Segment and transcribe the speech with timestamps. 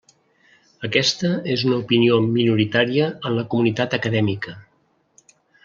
[0.87, 4.57] Aquesta és una opinió minoritària en la comunitat acadèmica.